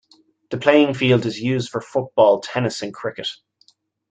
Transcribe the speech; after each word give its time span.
The 0.49 0.57
playing 0.57 0.95
field 0.95 1.27
is 1.27 1.37
used 1.39 1.69
for 1.69 1.79
football, 1.79 2.39
tennis 2.39 2.81
and 2.81 2.91
cricket. 2.91 3.27